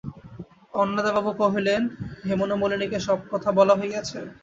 [0.73, 1.81] অন্নদাবাবু কহিলেন,
[2.27, 4.19] হেমনলিনীকে সব কথা বলা হইয়াছে?